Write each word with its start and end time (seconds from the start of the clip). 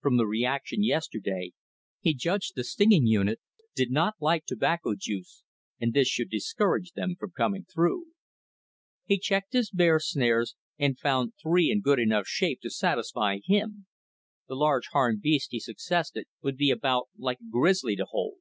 From 0.00 0.16
the 0.16 0.26
reaction 0.26 0.82
yesterday, 0.82 1.52
he 2.00 2.12
judged 2.12 2.54
the 2.56 2.64
stinging 2.64 3.06
units 3.06 3.40
did 3.76 3.92
not 3.92 4.16
like 4.18 4.44
tobacco 4.44 4.96
juice, 4.98 5.44
and 5.80 5.94
this 5.94 6.08
should 6.08 6.30
discourage 6.30 6.94
them 6.96 7.14
from 7.14 7.30
coming 7.30 7.64
through. 7.72 8.06
He 9.04 9.20
checked 9.20 9.52
his 9.52 9.70
bear 9.70 10.00
snares 10.00 10.56
and 10.80 10.98
found 10.98 11.34
three 11.40 11.70
in 11.70 11.80
good 11.80 12.00
enough 12.00 12.26
shape 12.26 12.60
to 12.62 12.70
satisfy 12.70 13.38
him 13.44 13.86
the 14.48 14.56
large 14.56 14.88
Harn 14.88 15.20
beast, 15.22 15.52
he 15.52 15.60
suspected, 15.60 16.26
would 16.42 16.56
be 16.56 16.72
about 16.72 17.06
like 17.16 17.38
a 17.38 17.48
grizzly 17.48 17.94
to 17.94 18.04
hold. 18.04 18.38